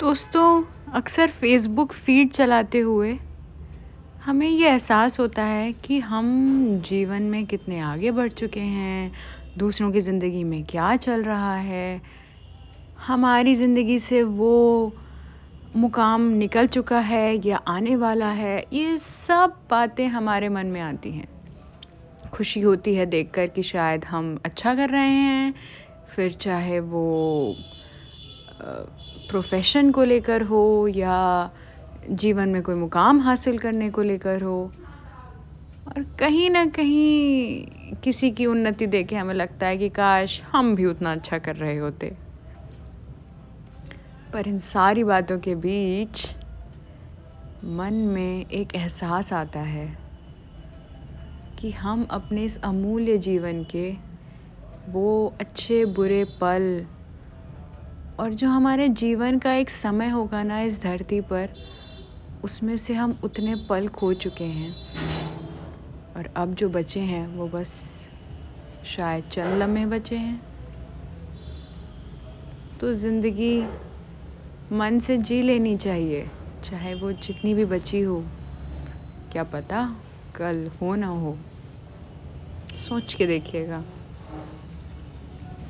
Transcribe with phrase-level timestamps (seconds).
[0.00, 0.62] दोस्तों,
[0.94, 3.18] अक्सर Facebook feed चलाते हुए
[4.22, 6.26] हमें ये एहसास होता है कि हम
[6.84, 9.12] जीवन में कितने आगे बढ़ चुके हैं,
[9.58, 12.00] दूसरों की ज़िंदगी में क्या चल रहा है।
[13.06, 14.96] हमारी ज़िंदगी से वो
[15.76, 21.10] मुकाम निकल चुका है या आने वाला है, ये सब बातें हमारे मन में आती
[21.10, 21.28] हैं।
[22.32, 25.54] खुशी होती है देखकर कि शायद हम अच्छा कर रहे हैं,
[26.06, 27.56] फिर चाहे वो
[29.30, 31.50] प्रोफेशन को लेकर हो या
[32.10, 34.72] जीवन में कोई मुकाम हासिल करने को लेकर हो।
[35.86, 40.84] और कहीं ना कहीं किसी की उन्नति देखे हमें लगता है कि काश हम भी
[40.86, 42.16] उतना अच्छा कर रहे होते।
[44.32, 46.26] पर इन सारी बातों के बीच
[47.64, 49.98] मन में एक एहसास आता है
[51.58, 53.92] कि हम अपने इस अमूल्य जीवन के
[54.88, 56.86] वो अच्छे बुरे पल
[58.22, 61.48] और जो हमारे जीवन का एक समय होगा ना इस धरती पर,
[62.44, 64.76] उसमें से हम उतने पल खो चुके हैं।
[66.16, 67.72] और अब जो बचे हैं, वो बस
[68.84, 70.42] शायद चंद लम्हे बचे हैं।
[72.80, 73.68] तो ज़िंदगी
[74.72, 76.30] मन से जी लेनी चाहिए,
[76.64, 78.30] चाहे वो जितनी भी बची हो।
[79.32, 80.02] क्या पता
[80.34, 81.38] कल हो ना हो।
[82.78, 84.01] सोच के देखिएगा।